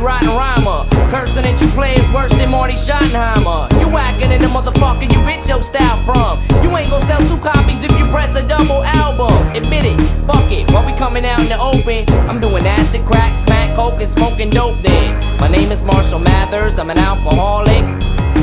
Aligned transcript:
rotten 0.00 0.28
rhymer. 0.28 0.88
Cursing 1.10 1.44
that 1.44 1.60
you 1.60 1.68
play 1.68 1.94
is 1.94 2.08
worse 2.10 2.32
than 2.32 2.50
Marty 2.50 2.74
Schottenheimer. 2.74 3.68
You 3.80 3.88
whacking 3.88 4.32
in 4.32 4.40
the 4.40 4.48
motherfucker 4.48 5.04
you 5.04 5.20
bitch 5.28 5.48
your 5.48 5.62
style 5.62 6.00
from. 6.04 6.40
You 6.62 6.74
ain't 6.76 6.90
gon' 6.90 7.00
sell 7.00 7.20
two 7.26 7.38
copies 7.38 7.84
if 7.84 7.92
you 7.98 8.06
press 8.08 8.36
a 8.36 8.46
double 8.46 8.82
album. 9.00 9.48
Admit 9.56 9.84
it, 9.84 9.98
fuck 10.26 10.50
it. 10.50 10.70
While 10.72 10.86
we 10.86 10.92
coming 10.96 11.24
out 11.24 11.40
in 11.40 11.48
the 11.48 11.58
open, 11.60 12.08
I'm 12.28 12.40
doing 12.40 12.66
acid, 12.66 13.04
crack, 13.04 13.38
smack, 13.38 13.74
coke, 13.76 14.00
and 14.00 14.08
smoking 14.08 14.50
dope 14.50 14.80
then. 14.82 15.12
My 15.38 15.48
name 15.48 15.70
is 15.70 15.82
Marshall 15.82 16.20
Mathers, 16.20 16.78
I'm 16.78 16.90
an 16.90 16.98
alcoholic. 16.98 17.84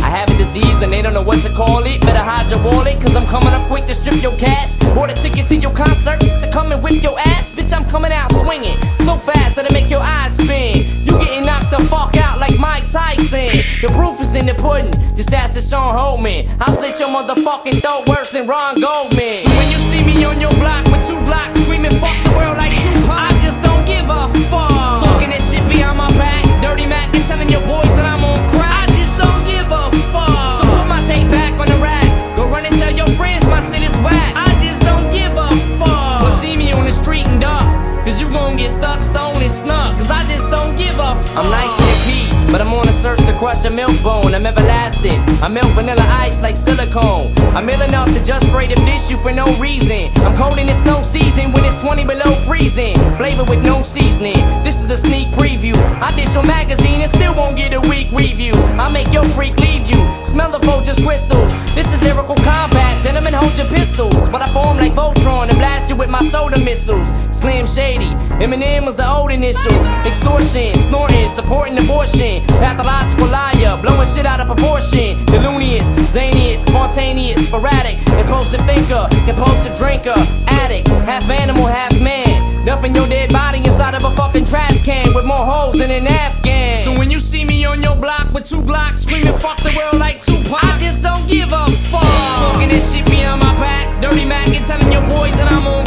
I 0.05 0.09
have 0.09 0.29
a 0.29 0.37
disease 0.37 0.81
and 0.81 0.93
they 0.93 1.01
don't 1.01 1.13
know 1.13 1.23
what 1.23 1.41
to 1.43 1.49
call 1.49 1.83
it. 1.85 2.01
Better 2.01 2.21
hide 2.21 2.49
your 2.51 2.61
wallet, 2.63 3.01
cause 3.01 3.15
I'm 3.15 3.25
coming 3.25 3.53
up 3.53 3.67
quick 3.67 3.87
to 3.87 3.93
strip 3.93 4.21
your 4.21 4.37
cash. 4.37 4.75
Bought 4.93 5.09
a 5.09 5.15
ticket 5.15 5.47
to 5.47 5.55
your 5.55 5.73
concert 5.73 6.19
just 6.21 6.43
to 6.43 6.51
come 6.51 6.71
and 6.71 6.83
whip 6.83 7.01
your 7.01 7.17
ass. 7.19 7.53
Bitch, 7.53 7.73
I'm 7.73 7.85
coming 7.85 8.11
out 8.11 8.31
swinging 8.31 8.77
so 9.05 9.17
fast 9.17 9.34
Tyson. 12.95 13.51
The 13.83 13.91
proof 13.91 14.23
is 14.23 14.39
in 14.39 14.47
the 14.47 14.55
pudding, 14.55 14.95
just 15.19 15.27
ask 15.35 15.51
the 15.51 15.59
Sean 15.59 15.91
Holtman. 15.91 16.47
I'll 16.63 16.71
slit 16.71 16.95
your 16.95 17.11
motherfucking 17.11 17.83
throat 17.83 18.07
worse 18.07 18.31
than 18.31 18.47
Ron 18.47 18.79
Goldman. 18.79 19.43
So 19.43 19.51
when 19.51 19.67
you 19.67 19.79
see 19.83 20.01
me 20.07 20.23
on 20.23 20.39
your 20.39 20.55
block 20.63 20.87
with 20.87 21.03
two 21.03 21.19
blocks 21.27 21.59
screaming 21.59 21.91
fuck 21.99 22.15
the 22.23 22.31
world 22.39 22.55
like 22.55 22.71
Tupac, 22.71 23.11
I 23.11 23.35
just 23.43 23.59
don't 23.59 23.83
give 23.83 24.07
a 24.07 24.31
fuck. 24.47 25.03
Talking 25.03 25.27
that 25.35 25.43
shit 25.43 25.67
behind 25.67 25.99
my 25.99 26.07
back, 26.15 26.47
dirty 26.63 26.87
Mac, 26.87 27.11
and 27.11 27.19
telling 27.27 27.51
your 27.51 27.67
boys 27.67 27.91
that 27.99 28.07
I'm 28.07 28.23
on 28.23 28.39
crack. 28.47 28.71
I 28.71 28.87
just 28.95 29.19
don't 29.19 29.43
give 29.43 29.67
a 29.67 29.91
fuck. 30.15 30.55
So 30.55 30.63
put 30.63 30.87
my 30.87 31.03
tape 31.03 31.27
back 31.27 31.51
on 31.59 31.67
the 31.67 31.75
rack. 31.83 32.07
Go 32.39 32.47
run 32.47 32.63
and 32.63 32.79
tell 32.79 32.95
your 32.95 33.11
friends 33.19 33.43
my 33.51 33.59
shit 33.59 33.83
is 33.83 33.95
whack. 33.99 34.39
I 34.39 34.47
just 34.63 34.79
don't 34.87 35.11
give 35.11 35.35
a 35.35 35.51
fuck. 35.75 36.23
But 36.23 36.31
see 36.31 36.55
me 36.55 36.71
on 36.71 36.87
the 36.87 36.95
street 36.95 37.27
and 37.27 37.43
duck. 37.43 37.67
Cause 38.07 38.21
you 38.23 38.31
gon' 38.31 38.55
get 38.55 38.71
stuck, 38.71 39.03
stoned, 39.03 39.43
and 39.43 39.51
snuck. 39.51 39.99
Cause 39.99 40.11
I 40.15 40.23
just 40.31 40.47
don't 40.47 40.79
give 40.79 40.95
a 40.95 41.11
fuck. 41.11 41.43
I'm 41.43 41.51
nice 41.51 41.84
but 42.55 42.65
I'm 42.65 42.73
on 42.73 42.87
a 42.87 42.93
search 42.93 43.19
to 43.27 43.33
crush 43.33 43.65
a 43.65 43.69
milk 43.69 44.01
bone. 44.01 44.33
I'm 44.33 44.45
everlasting. 44.45 45.19
I 45.43 45.49
melt 45.49 45.73
vanilla 45.75 46.07
ice 46.23 46.39
like 46.41 46.55
silicone. 46.55 47.33
I'm 47.51 47.67
ill 47.67 47.81
enough 47.81 48.07
to 48.15 48.23
just 48.23 48.47
up 48.47 48.85
dish 48.87 49.11
you 49.11 49.17
for 49.17 49.33
no 49.33 49.45
reason. 49.59 50.07
I'm 50.23 50.33
cold 50.37 50.57
in 50.57 50.67
the 50.67 50.73
snow 50.73 51.01
season 51.01 51.51
when 51.51 51.65
it's 51.65 51.75
20 51.75 52.05
below 52.05 52.31
freezing. 52.47 52.95
Flavor 53.19 53.43
with 53.43 53.61
no 53.61 53.81
seasoning. 53.81 54.39
This 54.63 54.79
is 54.79 54.87
the 54.87 54.95
sneak 54.95 55.27
preview. 55.35 55.75
I 55.99 56.15
dish 56.15 56.33
your 56.33 56.45
magazine 56.45 57.01
and 57.01 57.11
still 57.11 57.35
won't 57.35 57.57
get 57.57 57.73
a 57.73 57.81
weak 57.91 58.09
review. 58.13 58.53
I 58.79 58.89
make 58.89 59.11
your 59.11 59.25
freak 59.35 59.59
leave 59.59 59.85
you. 59.85 59.99
Smell 60.23 60.49
the 60.49 60.59
vulture's 60.59 60.99
crystals. 61.03 61.51
This 61.75 61.91
is 61.91 62.01
lyrical 62.03 62.39
combat. 62.39 63.03
Gentlemen, 63.03 63.33
hold 63.33 63.57
your 63.57 63.67
pistols. 63.67 64.29
But 64.29 64.41
I 64.41 64.47
my 66.15 66.23
soda 66.23 66.57
missiles. 66.63 67.09
Slim 67.35 67.67
Shady. 67.67 68.11
Eminem 68.39 68.85
was 68.85 68.95
the 68.95 69.07
old 69.07 69.31
initials. 69.31 69.87
Extortion, 70.07 70.73
snorting, 70.75 71.27
supporting 71.27 71.77
abortion. 71.77 72.41
Pathological 72.63 73.27
liar, 73.27 73.75
blowing 73.81 74.07
shit 74.07 74.25
out 74.25 74.39
of 74.39 74.47
proportion. 74.47 75.25
Delunious, 75.25 75.91
zaniest, 76.15 76.67
spontaneous, 76.69 77.45
sporadic. 77.47 77.97
Impulsive 78.15 78.61
thinker, 78.65 79.07
compulsive 79.27 79.75
drinker. 79.75 80.15
Addict, 80.63 80.87
half 81.03 81.29
animal, 81.29 81.65
half 81.65 81.91
man. 81.99 82.65
Dumping 82.65 82.95
your 82.95 83.07
dead 83.07 83.31
body 83.33 83.59
inside 83.59 83.93
of 83.93 84.03
a 84.05 84.11
fucking 84.15 84.45
trash 84.45 84.81
can 84.83 85.13
with 85.13 85.25
more 85.25 85.45
holes 85.45 85.77
than 85.77 85.91
an 85.91 86.07
Afghan. 86.07 86.77
So 86.77 86.97
when 86.97 87.11
you 87.11 87.19
see 87.19 87.43
me 87.43 87.65
on 87.65 87.83
your 87.83 87.95
block 87.95 88.33
with 88.33 88.45
two 88.49 88.63
Glocks 88.63 88.99
screaming 88.99 89.33
fuck 89.33 89.57
the 89.57 89.73
world 89.75 89.99
like 89.99 90.23
Tupac, 90.23 90.63
I 90.63 90.77
just 90.79 91.03
don't 91.03 91.27
give 91.27 91.51
a 91.51 91.65
fuck. 91.91 92.07
Talking 92.39 92.69
this 92.69 92.93
shit 92.93 93.05
behind 93.05 93.41
my 93.41 93.53
back, 93.59 94.01
dirty 94.01 94.25
Mac 94.25 94.47
and 94.47 94.65
telling 94.65 94.91
your 94.91 95.05
boys 95.13 95.35
that 95.37 95.51
I'm 95.51 95.67
on 95.67 95.85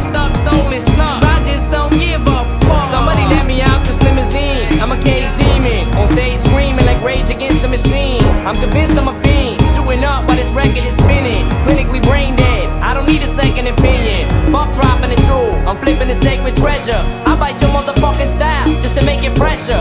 finna 0.00 0.32
stuck, 0.32 0.34
stolen, 0.34 0.80
snuck. 0.80 1.22
I 1.24 1.42
just 1.44 1.70
don't 1.70 1.92
give 1.92 2.22
a 2.22 2.44
fuck. 2.66 2.84
Somebody 2.84 3.22
let 3.22 3.46
me 3.46 3.60
out 3.60 3.84
this 3.84 4.00
limousine. 4.02 4.80
I'm 4.80 4.92
a 4.92 5.00
cage 5.00 5.30
demon, 5.38 5.88
on 5.96 6.06
stage 6.08 6.38
screaming 6.38 6.84
like 6.86 7.02
Rage 7.02 7.30
Against 7.30 7.62
the 7.62 7.68
Machine. 7.68 8.22
I'm 8.46 8.56
convinced 8.56 8.96
I'm 8.96 9.08
a 9.08 9.22
fiend, 9.22 9.60
shooting 9.66 10.04
up 10.04 10.26
while 10.26 10.36
this 10.36 10.50
record 10.50 10.84
is 10.84 10.96
spinning. 10.96 11.46
Clinically 11.66 12.02
brain 12.02 12.36
dead, 12.36 12.68
I 12.82 12.94
don't 12.94 13.06
need 13.06 13.22
a 13.22 13.26
second 13.26 13.66
opinion. 13.68 14.28
Fuck 14.52 14.72
dropping 14.72 15.10
the 15.10 15.20
jewel, 15.26 15.54
I'm 15.68 15.76
flipping 15.76 16.08
the 16.08 16.14
sacred 16.14 16.56
treasure. 16.56 17.00
I 17.26 17.36
bite 17.38 17.60
your 17.60 17.70
motherfucking 17.70 18.30
style 18.30 18.68
just 18.80 18.96
to 18.98 19.04
make 19.04 19.22
it 19.24 19.36
fresher. 19.36 19.78